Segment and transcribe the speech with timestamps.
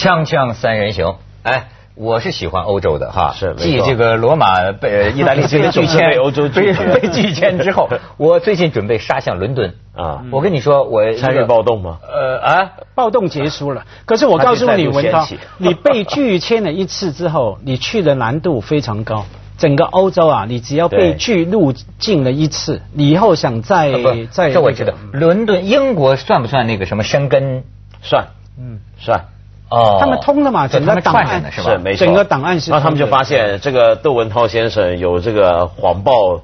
[0.00, 1.68] 锵锵三人行，哎。
[1.96, 10.22] 我是喜欢欧洲的哈，是继这个罗马被 意大利被拒签， 被欧洲拒签被拒签之后， 我最近准备杀向伦敦啊！
[10.32, 11.98] 我跟你说，我参与暴动吗？
[12.10, 13.84] 呃啊，暴动结束了。
[14.06, 15.26] 可是我告诉你，文涛，
[15.58, 19.26] 你被拒签了一次之后，你去的难度非常高。
[19.58, 23.92] 整个欧洲啊，你只要被拒入境了一次，你以后想再
[24.30, 24.94] 再这我知道。
[25.12, 27.62] 伦敦英国算不算那个什么生根？
[28.00, 29.26] 算，嗯，算。
[29.70, 31.78] 哦，他们通的嘛，整个档案是吧？
[31.82, 32.70] 没错，整个档案是。
[32.72, 36.40] 然后他们就发现这个窦文涛先生有这个谎报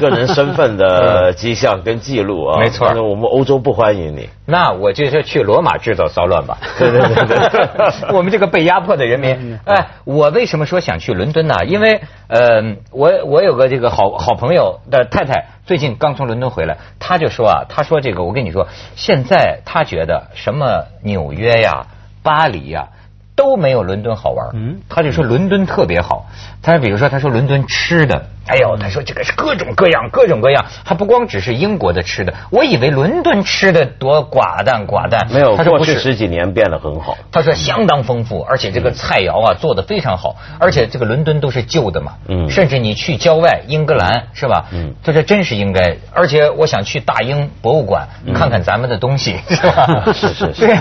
[0.00, 2.58] 个人身份的 迹象跟记录啊。
[2.58, 4.28] 没错，我们欧洲不欢迎你。
[4.46, 6.58] 那我就是去罗马制造骚乱吧。
[6.76, 9.56] 对对对对， 我们这个被压迫的人民。
[9.64, 11.54] 哎，我为什么说想去伦敦呢？
[11.66, 21.86] 因为呃，我我有个这个好好朋友的太太最近刚从伦敦回来，他就说啊，他说这个我跟你说，现在他觉得什么纽约呀。
[22.22, 22.88] 巴黎呀
[23.34, 26.26] 都没有伦敦好玩，嗯，他就说伦敦特别好。
[26.62, 32.34] 他比如说，他说伦敦吃的，哎呦，他说这个是各种各样，各种各样，还不光只是英国的吃的。
[32.50, 37.16] 我以为伦敦吃的多寡淡寡淡，没有，他说过去十几年变得很好。
[37.30, 44.66] 他说相当丰富，而且这个菜肴啊做的非常好，而且这个伦敦都是旧的嘛，嗯，甚至你去郊外英格兰是吧？
[44.72, 50.02] 嗯，他说真是应该，而且我想去大英博物馆看看咱们的东西， 是吧？
[50.12, 50.74] 是是是，对，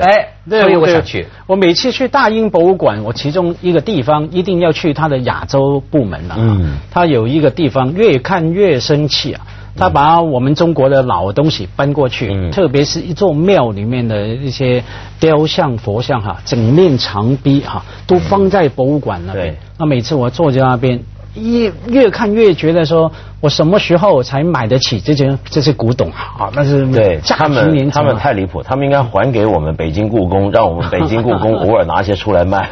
[0.00, 1.26] 哎，所以我想去。
[1.46, 4.90] 我每次去大英博物馆，我其中一个地方一定要去。
[4.92, 14.84] 他的亚洲部门了，嗯，他有一个地方越看越生气啊，他把我们中国的老东西搬过去，特别是一座庙里面的一些
[15.18, 19.56] 雕像、佛像哈，整面墙壁哈都放在博物馆那边。
[19.78, 21.02] 那每次我坐在那边，
[21.34, 23.12] 越越看越觉得说。
[23.40, 26.36] 我什么时候才买得起这些这些古董啊？
[26.38, 32.68] 啊，那是对他们他们太离谱，他们应该还给我们北京故宫，让我们北京故宫 偶尔拿些出来卖。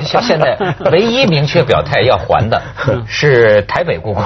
[0.00, 0.56] 现现在
[0.90, 2.62] 唯一明确表态要还的
[3.06, 4.22] 是台北故宫，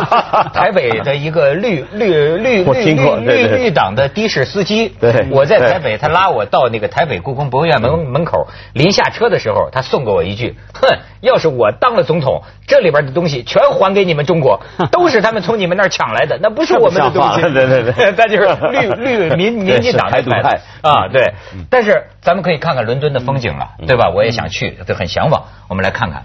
[0.54, 4.88] 台北的一个绿绿绿绿绿绿党的的士司机。
[4.98, 10.88] 对，我在台北，他拉我到那个台北故宫博物院门门口，临下车的时候，他送给我一句：“哼，
[11.20, 14.60] 要是我当了总统，这里边的东西全还给你们中国。”
[14.92, 17.40] 都是他们从你们那儿抢来的， 那不是我们的东西。
[17.42, 18.88] 对对对， 那就是绿
[19.28, 21.08] 绿民民进党派啊。
[21.12, 21.34] 对，
[21.68, 24.10] 但是咱们可以看看伦敦的风景了，对吧？
[24.14, 25.44] 我也想去，就很向往。
[25.68, 26.22] 我们来看看。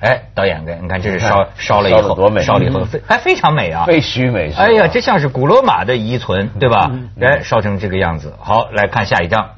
[0.00, 4.50] 哎，导演，你看这是烧烧了以后，多美，烧了以后非还非常美啊，废墟美。
[4.56, 6.90] 哎呀，这像是古罗马的遗存，对吧？
[7.20, 8.34] 哎，烧成这个样子。
[8.40, 9.50] 好，来看下一张。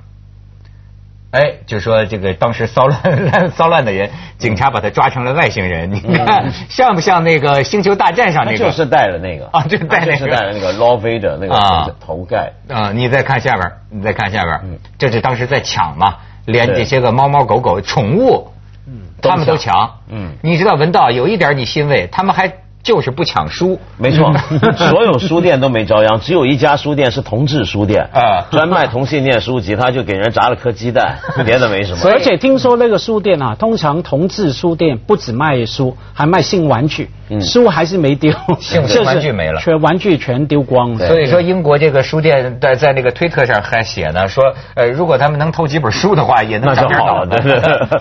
[1.32, 8.58] 哎，就说这个当时骚乱 骚乱的人，警察把他抓成了外星人，你看 像不像那个星球大战上那个？
[8.66, 12.92] 就是戴了那个啊，就戴那个，戴了那个拉菲的那个头盖啊。
[12.92, 14.60] 你再看下边，你再看下边，
[14.98, 18.52] 这是当时在抢嘛，连这些个猫猫狗狗宠物，
[18.86, 22.52] 嗯，他们都抢，嗯，你知道文道有一点你欣慰，他们还。
[22.82, 24.34] 就是不抢书， 没错，
[24.90, 32.00] 所有书店都没遭殃，只有一家书店是同志书店啊，专卖同性恋书籍，他就给人砸了颗鸡蛋，别的没什么。
[32.10, 37.08] 而且听说那个书店啊，通常同志书店不止卖书，还卖性玩具，
[37.40, 41.06] 书还是没丢，性玩具没了，全玩具全丢光了。
[41.06, 47.24] 所以说，英国这个书店在在那个推特上还写呢，说呃，如果他们能偷几本书的话，也能涨点好。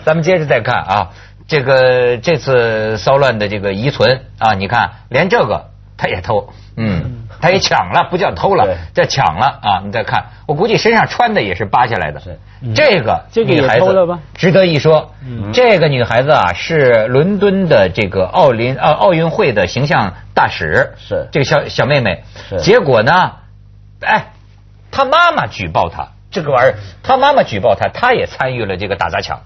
[0.03, 1.09] 咱们接着再看啊。
[1.51, 5.65] 这个这次骚乱的这个遗存啊，你看连这个
[5.97, 9.81] 他也偷，嗯，他也抢了，不叫偷了，叫抢了啊！
[9.83, 12.21] 你再看，我估计身上穿的也是扒下来的。
[12.73, 13.85] 这个女孩子
[14.33, 15.11] 值得一说，
[15.51, 22.23] 这个女孩子啊是伦敦的这个奥林奥奥运会的形象大使，是这个小小妹妹。
[22.59, 23.33] 结果呢，
[23.99, 24.31] 哎，
[24.89, 29.41] 她妈妈举报她这个玩意儿，她妈妈举报她，她也参与了这个打砸抢。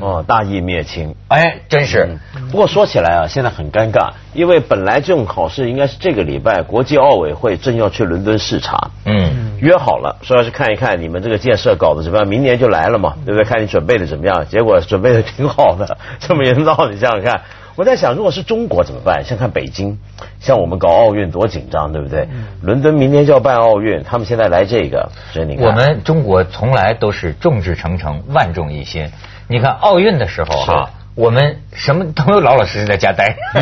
[0.00, 2.18] 哦，大义灭亲，哎，真是。
[2.50, 13.44] 不过说起来啊，现在很尴尬，因为本来这种考试应该是这个礼拜，国际奥委会正要去伦敦视察，嗯，约好了说要去看一看你们这个建设搞得怎么样，明年就来了嘛，对不对？
[13.44, 17.42] 看你准备的怎么样，结果准备的挺好的，这么严闹，你想想看。
[17.74, 19.24] 我在想，如果是中国怎么办？
[19.24, 19.98] 像看北京，
[20.40, 22.28] 像我们搞奥运多紧张，对不对？
[22.60, 29.10] 伦敦明天就要办奥运，他们现在来这个，所以你看，我们中国从来都是众志成城，万众一心。
[29.48, 33.36] 你看奥运的时候哈，我们什么都老老实实在家待。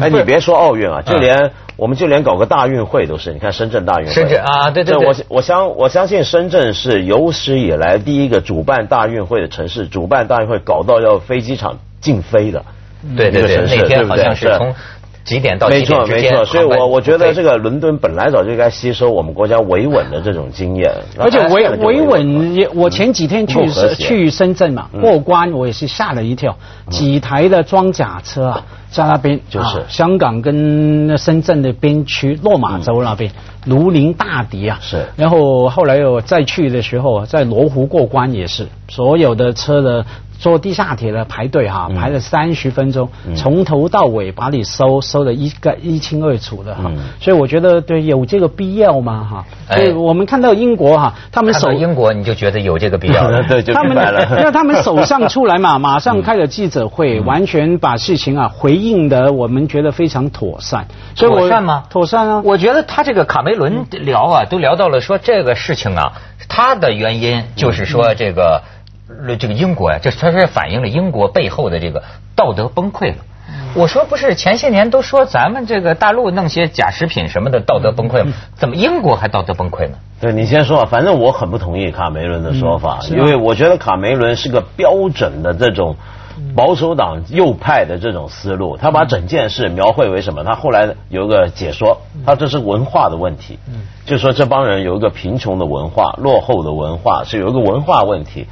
[0.00, 3.32] 哎，你别说奥运啊， 就连我们就连搞个大运会都是。
[3.32, 12.64] 你看深圳大运会，深圳啊，对对对，我我相我相信深圳是有史以来第一个主办大运会的城市，主办大运会搞到要飞机场禁飞的。
[13.16, 14.74] 对对对，那天好像是从
[15.24, 16.32] 几点到几没错点之间。
[16.32, 23.58] 没错，所以我我觉得这个伦敦本来早就该吸收我们国家维稳的这种经验，而且维维稳稳也，我前几天去
[23.98, 26.56] 去深圳嘛，过关我也是吓了一跳，
[26.90, 33.32] 几台的装甲车啊，在那边就是啊香港跟深圳的边区落马洲那边
[33.64, 34.78] 如临大敌啊。
[34.82, 40.04] 是然后后来又再去的时候啊，在罗湖过关也是，所有的车的。
[40.44, 49.46] 坐地下铁的排队哈，排了三十分钟，从头到尾把你搜搜的一个一清二楚的哈，嗯所以我觉得对有这个必要吗哈？
[49.74, 53.42] 所以，我们看到英国哈，他们手英国你就觉得有这个必要了。
[53.48, 54.36] 对，就他们明白了。
[54.38, 60.86] 因为他们手上出来嘛， 马上开了记者会，完全把事情啊回应的，我们觉得非常妥善。
[61.14, 62.42] 所以我妥善吗妥善啊！
[62.44, 66.12] 我觉得他这个卡梅伦聊啊，都聊到了说这个事情啊，
[66.48, 68.83] 他的原因就是说这个呃
[69.38, 72.02] 这个英国呀、这它是反映了英国背后的这个
[72.34, 73.16] 道德崩溃了。
[73.76, 78.32] 我说不是，前些年都说咱们这个大陆弄些假食品什么的道德崩溃吗？
[78.54, 79.98] 怎么英国还道德崩溃呢？
[80.20, 85.96] 对你先说，反正我很不同意卡梅伦的说法，因为我觉得卡梅伦是个标准的这种
[86.56, 90.44] 保守党右派的这种思路，他把整件事描绘为什么？
[90.44, 93.58] 他后来有一个解说，他这是文化的问题，
[94.06, 98.46] 就说这帮人有一个贫穷的文化、落后的文化，是有一个文化问题。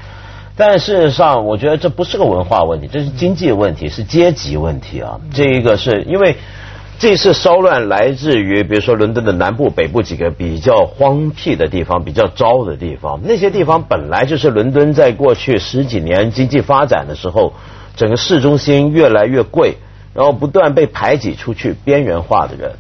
[0.56, 5.19] 但事实上，我觉得这不是个文化问题，这是经济问题，是阶级问题啊。
[5.32, 6.37] 这一个是因为
[6.99, 13.20] 这次骚乱来自于，比如说伦敦的南部、北部几个比较荒僻的地方、比较糟的地方。
[13.25, 17.55] 那些地方本来就是伦敦在过去十几年经济发展的时候，
[17.96, 19.76] 整个市中心越来越贵，
[20.12, 22.72] 然后不断被排挤出去、边缘化的人。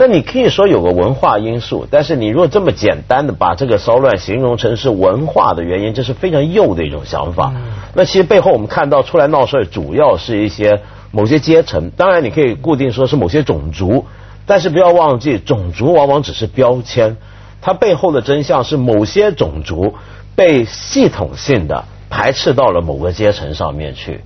[0.00, 7.52] 那你可以说有个文化因素，但是你如果这么简单的把这个骚乱形容成是文化的原因，这是非常幼的一种想法。
[7.92, 10.80] 那其实背后我们看到出来闹事儿，主要是一些
[11.12, 14.06] 某些阶层，当然你可以固定说是某些种族，
[14.46, 17.18] 但是不要忘记，种族往往只是标签，
[17.60, 19.96] 它背后的真相是某些种族
[20.34, 24.22] 被系统性的排斥到了某个阶层上面去。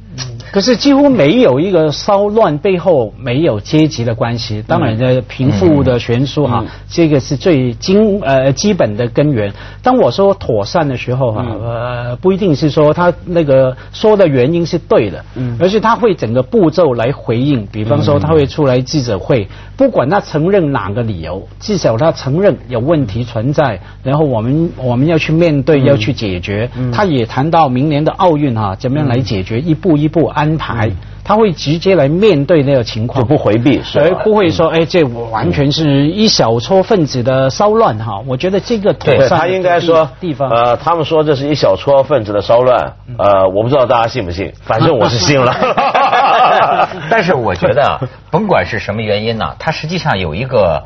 [0.54, 9.52] 可是几乎没有一个骚乱背后没有阶级的关系，当然的贫富的悬殊哈，这个是最经呃基本的根源。
[9.82, 15.24] 当我说妥善的时候哈，呃不一定是说他那个说的原因是对的，
[15.58, 17.66] 而是他会整个步骤来回应。
[17.72, 26.70] 比方说他会出来记者会，不管他承认哪个理由，至少他承认有问题存在，然后我们我们要去面对，要去解决。
[26.92, 30.90] 他也谈到明年的奥运哈，怎么样来解决，一步一步安排。
[31.26, 38.20] 他会直接来面对那个情况，就不回避，是吧而不会说，哎，这完全是一小撮分子的骚乱哈。
[38.26, 45.56] 我觉得这个妥善的对他应该说地方，呃，他们说这是一小撮分子的骚乱，呃，我不知道大家信不信，反正我是信了。
[47.08, 48.00] 但是我觉得啊，
[48.30, 50.84] 甭管是什么原因呢、它实际上有一个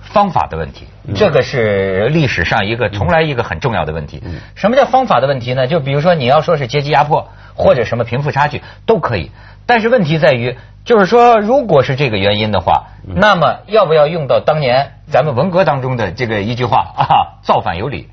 [0.00, 4.20] 方法的问题，这个是历史上一个从来一个很重要的问题。
[4.56, 5.68] 什么叫方法的问题呢？
[5.68, 9.30] 就比如说你要说是阶级压迫或者什么贫富差距都可以，
[9.66, 17.04] 但是问题在于，就是说如果是这个原因的话，那么要不要用到当年咱们文革当中的这个一句话啊，
[17.42, 18.08] 造反有理。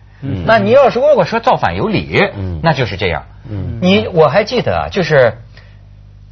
[0.45, 2.19] 那你要是如果说造反有理，
[2.63, 3.23] 那就是这样。
[3.79, 5.37] 你我还记得啊，就是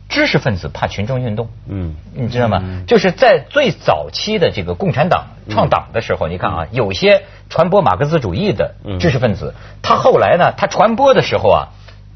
[0.10, 1.50] 知识分子怕群众运动。
[1.68, 2.58] 嗯，你知道吗？
[2.88, 11.68] 就是在最早期的这个共产党创党的时候，你看啊，有些传播马克思主义的知识分子，他后来呢，他传播的时候啊，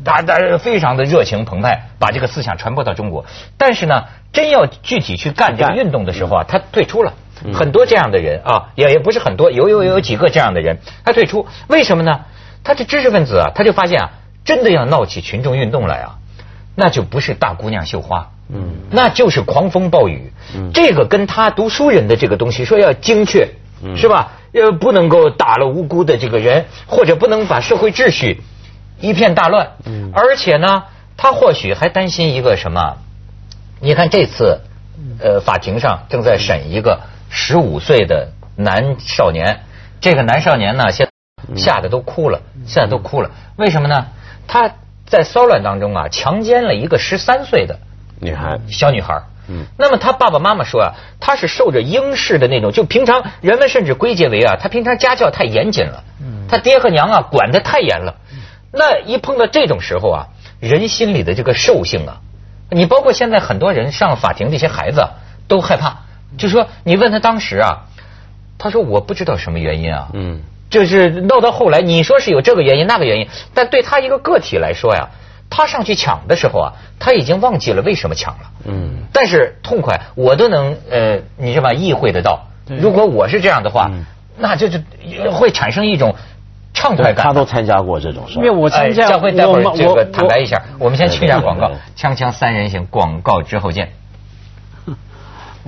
[0.04, 3.26] 大家非常的热情澎湃，把这个思想传播到中国。
[3.58, 7.14] 但是呢，真要具体去干这个运动的时候啊，他退出了。
[7.54, 12.22] 很多这样的人啊，也也不是很多，有有有几个这样的人，他退出，为什么呢？
[12.64, 14.10] 他是知识分子啊，他就发现啊，
[14.44, 16.16] 真的要闹起群众运动来啊，
[16.74, 20.32] 那就不是大姑娘绣花，嗯，那就是狂风暴雨。
[20.56, 23.50] 嗯，这个跟他读书人的这个东西说要精确，
[23.84, 24.32] 嗯是吧？
[24.54, 28.42] 呃，不能够打了无辜的这个人，或者不能把社会秩序
[29.00, 29.72] 一片大乱。
[29.86, 30.84] 嗯，而且呢，
[31.16, 32.98] 他或许还担心一个什么？
[33.80, 34.62] 你看这次，
[35.20, 39.62] 呃，法庭上正在审一个十五岁的男少年，
[40.02, 41.10] 这个男少年呢，现
[41.56, 43.32] 吓得都哭了，现在都哭了。
[43.56, 44.08] 为什么呢？
[44.48, 44.72] 他
[45.06, 47.80] 在骚乱当中啊，强奸了一个十三岁的
[48.20, 49.22] 女孩，小女孩。
[49.50, 56.04] 嗯，那么他爸爸妈妈说啊，他是受着英式的那种，就平常人们甚至归结为啊，他平常家教太严谨了，
[56.50, 58.16] 他爹和娘啊管得太严了。
[58.72, 60.28] 那一碰到这种时候啊，
[60.60, 62.22] 人心里的这个兽性啊，
[62.70, 65.10] 你包括现在很多人上法庭，这些孩子啊
[65.48, 66.00] 都害怕，
[66.38, 67.86] 就说你问他当时啊，
[68.58, 75.10] 他说我不知道什么原因啊，嗯，就是闹到后来，你说是有这个原因那个原因，但对他一个个体来说呀，
[75.50, 78.52] 他上去抢的时候啊，他已经忘记了为什么抢了。
[78.66, 79.04] 嗯。
[79.14, 81.74] 但是痛快，我都能呃，你知道吧？
[81.74, 82.48] 意会得到。
[82.68, 83.90] 如果我是这样的话，
[84.38, 84.78] 那就就
[85.32, 86.16] 会产生一种
[86.78, 87.26] 畅快感。
[87.26, 88.36] 他都参加过这种事。
[88.36, 89.08] 因为我参加。
[89.08, 93.90] 教会待会儿这个坦白一下，我们先去一下广告，锵锵三人行广告之后见。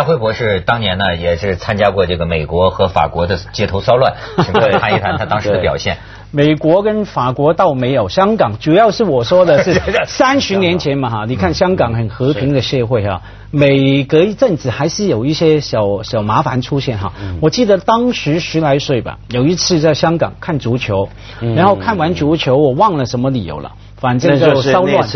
[0.00, 5.98] 家辉博士当年呢，也是参加过这个美国和法国的街头骚乱， 请各位谈一谈他当时的表现。
[6.32, 9.74] 美国跟法国倒没有，香港主要是我说的是
[10.06, 17.12] 三十年前嘛哈，你看香港很和平的社会哈，每隔一阵子还是有一些小小麻烦出现哈。
[17.42, 21.08] 我记得当时十来岁吧，有一次在香港看足球，
[21.40, 25.06] 然后看完足球我忘了什么理由了，反正就骚乱。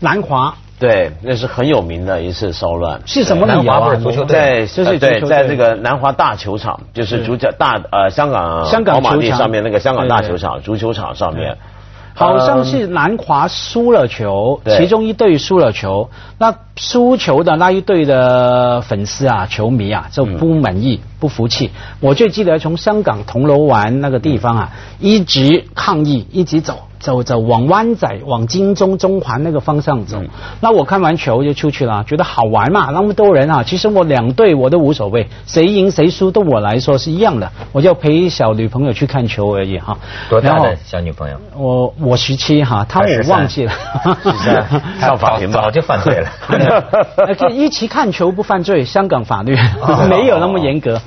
[0.00, 0.56] 南华。
[0.78, 3.00] 对，那是很有名的一次骚乱。
[3.06, 3.46] 是什么？
[3.46, 11.56] 南华足球队，对就是对，在这个南华大球场，就是足球大呃香港香港马地上面那个香港大球场足球场上面，
[12.14, 21.70] 好像是南华输了球，其中一队输了球，那输球的那一队的粉丝啊、球迷啊就不满意、不服气。
[22.00, 26.82] 我最记得从香港铜锣湾那个地方啊，一直抗议，一直走。
[27.06, 30.20] 走走往湾仔、往金钟、中环那个方向走。
[30.60, 33.62] 那我看完球就出去了，觉得好玩嘛，那么多人啊。
[33.62, 37.48] 其实我两队我都无所谓，谁赢谁输对我来说是一样的。
[37.70, 39.96] 我就陪小女朋友去看球而已哈。
[40.28, 41.36] 多大的小女朋友？
[41.56, 43.72] 我我十七哈，她我忘记了。
[44.98, 46.28] 上 法庭早就犯罪了。
[47.38, 49.56] 就一起看球不犯罪，香港法律
[50.10, 51.00] 没有那么严格。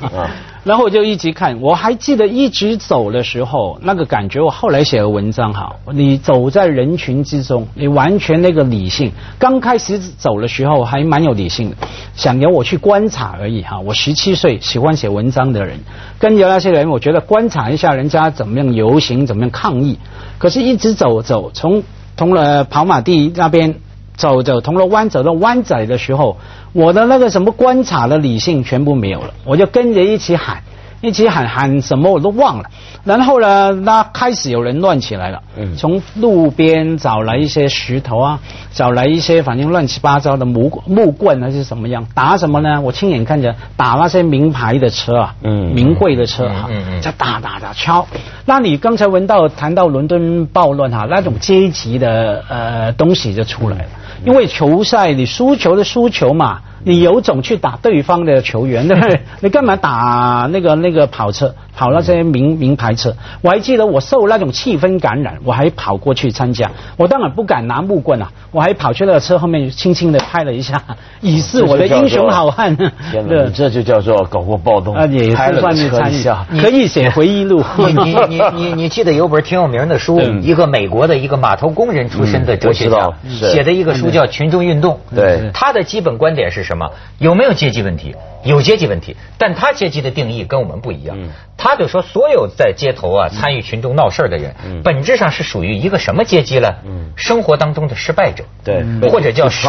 [0.65, 4.41] 然后我就一直看，我还记得一直走的时候那个感觉。
[4.41, 9.11] 我后来写的文章哈，你走在人群之中，你完全那个理性。
[9.39, 11.77] 刚开始走的时候还蛮有理性的，
[12.13, 13.79] 想由我去观察而已哈。
[13.79, 15.79] 我十七岁喜欢写文章的人，
[16.19, 19.97] 跟着那些人，我觉得观察一下人家怎么样游行，怎么样抗议。
[20.37, 21.83] 可是，一直走走，从
[22.17, 23.75] 从了跑马地那边
[24.17, 26.37] 走走铜锣湾走到湾仔的时候。
[26.71, 30.63] 我的那个什么观察的理性全部没有了，我就跟着一起喊，
[31.01, 32.65] 一起喊喊什么我都忘了。
[33.03, 35.41] 然后呢，那开始有人乱起来了，
[35.77, 38.39] 从路边找来一些石头啊，
[38.73, 42.81] 找来一些反正乱七八糟的木木棍还是什么样，打什么呢？
[42.81, 46.69] 我亲眼看着打那些名牌的车啊，名贵的车哈，
[47.01, 48.05] 在打打打敲。
[48.45, 53.85] 那你刚才闻到谈到伦敦暴乱哈，那种阶级的呃东西就出来了。
[54.25, 59.21] 因为球赛你输球的输球嘛，你有种去打对方的球员，对不对？
[59.41, 61.53] 你干嘛打那个那个跑车？
[61.75, 66.69] 跑那些名名牌车，我还记得我受那种气氛感染，我还跑过去参加。
[66.97, 70.81] 我当然不敢拿木棍啊，我还跑去那个车后面轻轻的拍了一下，
[71.21, 72.75] 以示我的英雄好汉。
[72.75, 76.23] 对，这就叫做搞过暴动，也是算是参与，
[76.61, 77.63] 可以写回忆录。
[77.77, 83.09] 你你你你你记得有本挺有名的书，一个美国的一个码头工人出身的哲学家
[83.51, 84.99] 写的一个书叫《群众运动》。
[85.15, 86.89] 对，他的基本观点是什么？
[87.19, 88.15] 有没有阶级问题？
[88.45, 91.17] 有阶级问题，但他阶级的定义跟我们不一样。
[91.57, 96.69] 他就说，所有在街头啊参与群众闹事的人，本质上是属于一个什么阶级呢？
[97.17, 99.67] 生活当中的失败者，对，或者叫失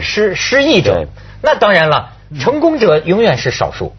[0.00, 1.06] 失失意者。
[1.42, 3.94] 那当然了，成功者永远是少数。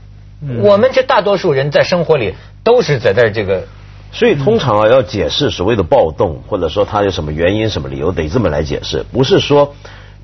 [0.62, 3.64] 我们这大多数人在生活里都是在这这个，
[4.12, 9.76] 所以通常啊要解释所谓的暴动，或者说他有什么原因、什么理由，得这么来解释，不是说。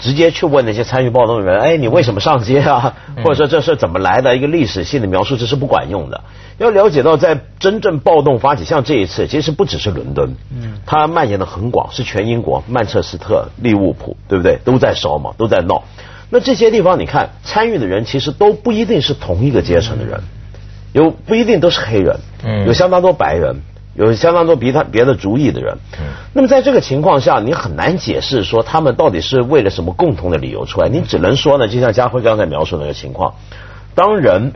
[0.02, 2.96] 直接去问那些参与暴动的人，哎，你为什么上街啊？
[3.24, 4.36] 或者说这事怎么来的？
[4.36, 6.22] 一个历史性的描述这是不管用的。
[6.58, 14.58] 要了解到，在真正暴动发起，像这一次，其实不只是伦敦，嗯，它蔓延的很广，是全英国，曼彻斯特、利物浦，对不对？
[14.66, 15.84] 都在烧嘛，都在闹。
[16.30, 20.22] 那这些地方，你看参与的人，其实都不一定是同一个阶层的人，
[20.94, 23.62] 有不一定都是黑人，嗯，有相当多白人。
[23.94, 25.78] 有相当多别他别的主意的人，
[26.34, 30.88] 那么在这个情况下，你很难解释说他们到底是为了什么共同的理由出来。
[30.88, 33.36] 你只能说呢，就像家辉刚才描述那个情况，
[33.94, 34.54] 当人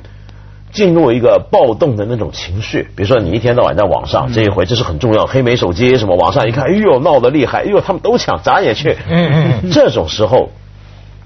[0.72, 8.98] 进入一个暴动的那种情绪，比如说你一天到晚在网上，这一回这是很重要，黑莓手机什么，网上一看，哎呦闹得厉害，哎呦他们都抢，咱也去。
[9.10, 10.50] 嗯嗯，这种时候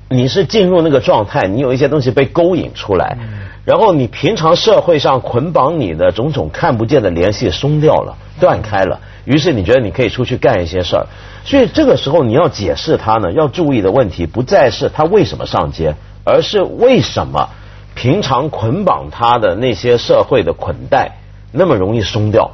[0.09, 3.17] 你是进入那个状态，你有一些东西被勾引出来。
[3.65, 11.05] 然后你平常社会上捆绑你的种种看不见的联系松掉了，断开了，于是你觉得你可以出去干一些事儿。
[11.45, 17.49] 所以这个时候你要解释他呢，要注意的问题不再是他为什么上街，而是为什么
[17.93, 21.17] 平常捆绑他的那些社会的捆带
[21.51, 22.51] 那么容易松掉，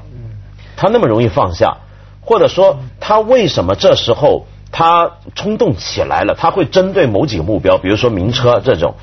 [0.75, 1.77] 他那么容易放下。
[2.19, 4.47] 或者说他为什么这时候
[4.77, 6.35] 他冲动起来了？
[6.37, 8.95] 他会针对某几个目标，比如说名车这种，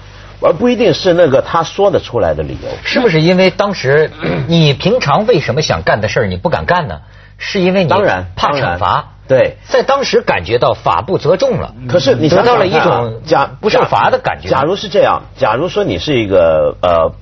[0.42, 2.68] 而不一定是那个他说得出来的理由。
[2.84, 4.10] 是不是因为当时
[4.48, 7.00] 你平常为什么想干的事儿你不敢干呢？
[7.38, 9.14] 是因为你当然怕惩罚。
[9.26, 11.74] 对，在当时感觉到法不责众了。
[11.88, 14.50] 可是你得到了一种假不受罚的感觉。
[14.50, 17.14] 假如是这样，假如说你是一个呃，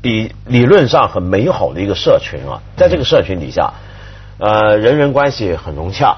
[0.00, 3.74] 比理论上很美好的一个社群啊，在这个社群底下。
[4.38, 6.16] 呃，人人关系很融洽，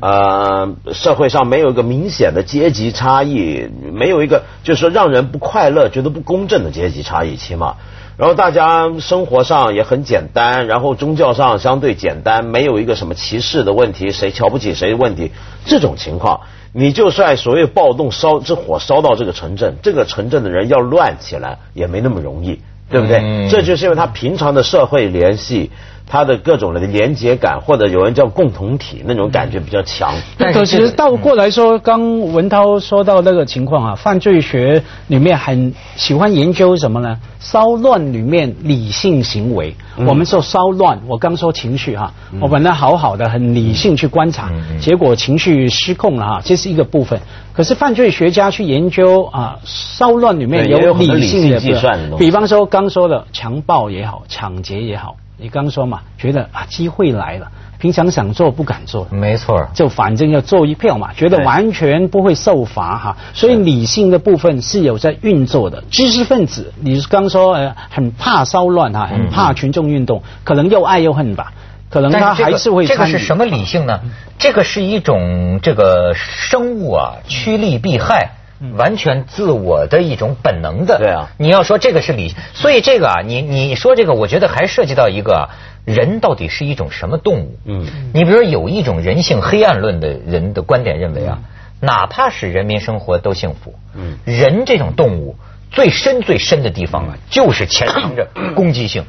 [0.00, 7.76] 呃，社会上没有一个明显的阶级差异，没有一个就是说让人不快乐、觉得不公正的阶级差异，起码，
[8.16, 15.32] 然后大家生活上也很简单，然后宗教上相对简单，没有一个什么歧视的问题，谁瞧不起谁的问题，
[15.64, 23.48] 这种情况，你就算所谓暴动烧这火烧到这个城镇，这个城镇的人要乱起来也没那么容易，对不对？
[23.50, 25.70] 这就是因为他平常的社会联系。
[26.12, 30.12] 他的各种的连结感，或者有人叫共同体那种感觉比较强。
[30.36, 37.16] 可是倒过来说，刚文涛说到那个情况啊，犯罪学里面很喜欢研究什么呢？
[37.38, 39.74] 骚乱里面理性行为。
[40.06, 47.18] 我们说骚乱，我刚说情绪哈，我本来好好的很理性去观察，结果情绪失控了哈，这是一个部分。
[47.54, 55.16] 可是犯罪学家去研究啊，骚乱里面有理性的计算比方说刚说的强暴也好，抢劫也好。
[55.42, 65.82] 你刚说嘛，觉得啊机会来了，平常想做不敢做，没错，就反正要做一票嘛，觉得完全不会受罚哈，所以理性的部分是有在运作的。
[65.90, 71.52] 知识分子，你刚说呃很怕骚乱哈，很怕群众运动，可能又爱又恨吧，
[71.90, 72.86] 可能他还是会。
[72.86, 73.98] 这个是什么理性呢？
[74.38, 78.30] 这个是一种这个生物啊趋利避害。
[78.76, 81.30] 完全自我的一种本能的，对啊。
[81.38, 85.50] 你要说这个是理，所以这个啊，你你说这个，我觉得还涉及到一个
[85.84, 87.58] 人到底是一种什么动物。
[87.64, 87.86] 嗯。
[88.14, 91.40] 你比如说有一种人性黑暗论的人的观点认为啊，
[91.80, 95.36] 哪怕是人民生活都幸福，嗯，人这种动物
[95.70, 99.04] 最深最深的地方啊，就是潜藏着攻击性，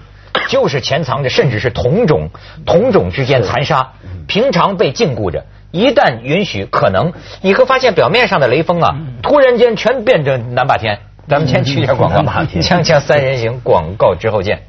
[0.47, 2.29] 就是潜藏着甚至是同种
[2.65, 3.93] 同种之间残杀，
[4.27, 5.45] 平常被禁锢着。
[5.71, 10.99] 一旦允许，可能你会发现表面上的雷锋啊，突然间全变成南霸天。
[11.27, 14.63] 咱们先去一下广告，锵锵三人行广告之后见。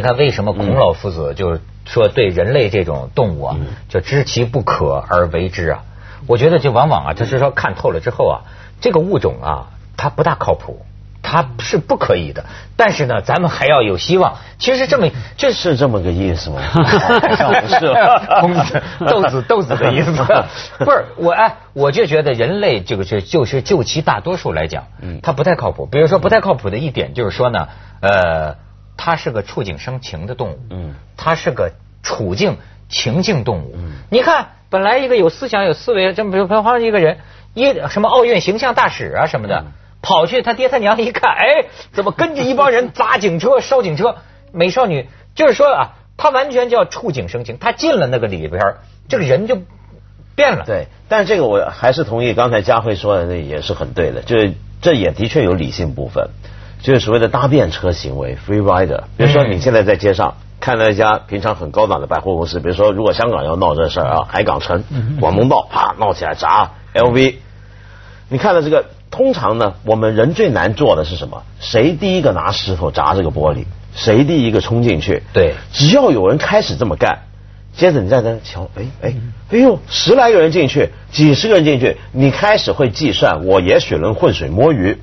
[0.00, 3.56] 你看，为什么孔老夫子就是说对人类这种动物啊，
[3.90, 5.82] 就知其不可而为之啊？
[6.26, 8.40] 我觉得就往往啊，就是说看透了之后啊，
[8.80, 9.66] 这个物种啊，
[9.98, 10.86] 它不大靠谱，
[11.22, 12.46] 它是不可以的。
[12.76, 14.38] 但是呢，咱们还要有希望。
[14.58, 16.62] 其实这么这是这么个意思吗？
[18.40, 20.12] 不 是，豆子豆子的意思。
[20.82, 25.84] 不是我哎，我就觉得人类这个是就是就其大多数来讲，嗯，它不太靠谱。
[25.84, 27.68] 比如说不太靠谱的一点就是说呢，
[28.00, 28.56] 呃。
[29.02, 32.58] 它是个触景生情的动物，嗯，它是个处境
[32.90, 33.72] 情境动物。
[33.74, 37.16] 嗯，你看，本来一个有思想、有思维，这么比如说一个人，
[37.54, 39.64] 一什么奥运形象大使啊什么的，
[40.02, 44.18] 跑去他爹他娘一看，哎，怎么跟着一帮人砸警车、烧警车？
[44.52, 48.60] 美少女就是说啊，他完全叫触景生情，他进了那个里边，
[49.08, 49.56] 这个人就
[50.36, 50.64] 变了。
[50.66, 56.28] 对，但是这个我还是同意刚才佳慧说的，那也是很对的，就是这也的确有理性部分。
[56.82, 59.02] 就是所谓的搭便车行为，free rider。
[59.16, 64.84] 比如说，你现在在街上看到一家平常很高档的百货公司，比如说，如果香港要闹这事儿啊，海港城、
[65.20, 67.34] 广东道啪闹起来砸 LV，
[68.28, 71.42] 你看到这个，通常呢，我们人最难做的是什么？
[71.60, 73.64] 谁第一个拿石头砸这个玻璃？
[73.94, 75.22] 谁第一个冲进去？
[75.32, 77.18] 对，只要有人开始这么干，
[77.74, 79.14] 接着你在那瞧，哎哎，
[79.50, 84.96] 哎呦，十来个人进去，几十个人进去，你开始会计算，我也许能浑水摸鱼。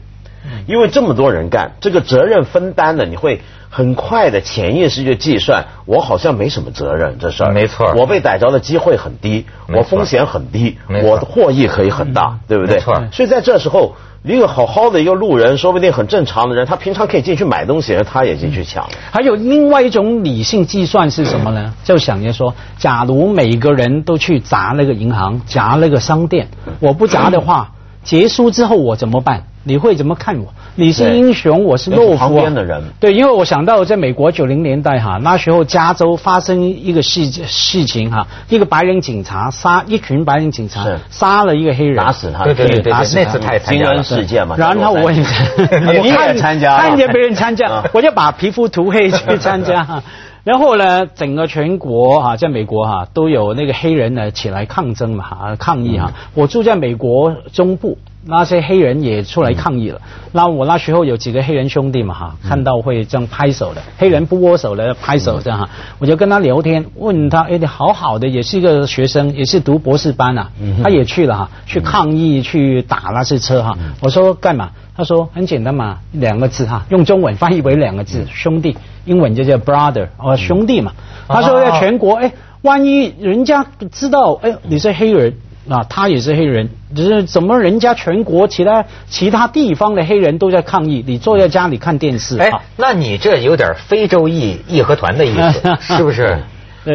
[0.65, 7.51] 因为这么多人干，这个责任分担的，你会很快的潜意识就计算，我好像没什么责任这事儿。
[7.51, 12.75] 没错，我被逮着的机会很低，我风险很低，我的获益可以很大，对不对？
[12.75, 13.03] 没错。
[13.11, 18.89] 所以在这时候，一个好好的一个路人，说不定很正常的人，他平常可以进去买东西，他也进去抢。
[19.11, 21.73] 还有另外一种理性计算是什么呢？
[21.83, 27.71] 就想着说，假如每个人都去砸那个银行，砸那个商店，我不砸的话，
[28.03, 29.43] 结束之后我怎么办？
[29.67, 30.45] 你会怎么看我？
[30.75, 32.15] 你是英雄，我是懦夫。
[32.15, 44.55] 旁边的人，对，因为我想到在美国九零年代哈，那时候加州发生一个事事情哈，一个白人警察杀一群白人警察，杀了一个黑人，打死他，对对对，打死那次太惊人事件嘛。
[44.57, 45.19] 然后我也
[46.01, 50.01] 你也参加，看见别人参加，我就把皮肤涂黑去参加。
[50.45, 56.13] 然后呢，整个全国哈，在美国哈都有那个黑人呢起来抗争嘛哈，抗议哈。
[56.35, 57.97] 我住在美国中部。
[58.27, 60.01] 那些黑人也出来抗议了。
[60.33, 70.51] 那我那时候有几个黑人兄弟嘛哈，看到会这样拍手的，黑人不握手的拍手这样哈，我就跟他聊天，问他，哎，你好好的，也是一个学生，也是读博士班啊，
[70.83, 73.77] 他也去了哈，去抗议去打那些车哈。
[74.01, 74.71] 我说干嘛？
[74.95, 80.91] 他说很简单嘛，两个字哈，用中文翻译为两个字，兄弟，英文就叫 brother，哦兄弟嘛。
[81.27, 85.33] 他说在全国，哎，万一人家知道，哎，你是黑人。
[85.69, 92.37] 啊，他也是黑人，只是怎么人家全国其他其他地方的黑人都在抗议，你坐在家里看电视。
[92.37, 96.37] 哎，那你这有点非洲义义和团的意思， 是不是？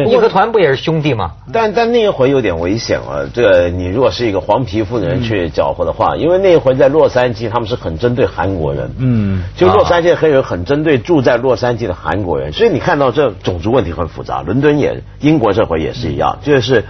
[0.09, 1.33] 义和团不也是兄弟吗？
[1.51, 3.29] 但但那一回有点危险了。
[3.31, 8.89] 这你如果是一个黄皮肤的人去搅和的话，因为那一回在洛杉矶，他们是很针对韩国人。
[8.97, 14.41] 嗯，就洛杉矶的黑人很针对住在洛杉矶的韩国人，所以你看到这种族问题很复杂。
[14.41, 16.85] 伦敦也，英国这回也是一样，就是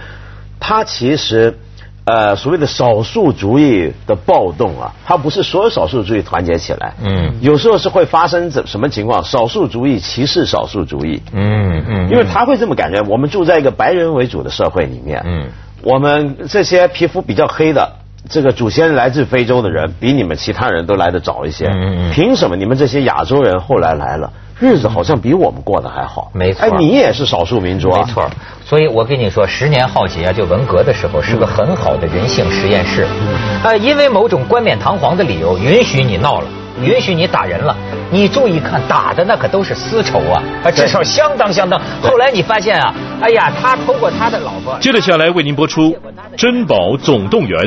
[0.58, 1.58] 他其实。
[2.06, 9.24] 呃，所谓的少数主义的暴动啊，它不是所有少数主义团结起来，嗯，有时候是会发生怎什么情况？
[9.24, 13.00] 少数主义歧视少数主义，嗯嗯，因为他会这么感觉。
[13.08, 15.48] 我们住在一个白人为主的社会里面，嗯，
[15.82, 17.92] 我们这些皮肤比较黑的，
[18.28, 24.30] 这个祖先来自非洲的人，比你们其他人都来的早一些，嗯嗯，凭什么你们这些亚洲人后来来了？
[24.60, 26.64] 日子好像比我们过得还好，没错。
[26.64, 28.30] 哎，你也是少数民族啊，没错。
[28.64, 33.06] 所以我跟你说，十年浩劫啊，就文革的时候是个很好的人性实验室。
[33.64, 36.46] 呃，因为某种冠冕堂皇的理由，允许你闹了，
[36.80, 37.76] 允许你打人了。
[38.10, 41.80] 你注意看，打的那可都是私仇啊，啊，至少相当相当。
[42.00, 44.78] 后来你发现啊，哎呀，他偷过他的老婆。
[44.80, 45.90] 接着下来为您播出
[46.36, 47.58] 《珍宝总动员》。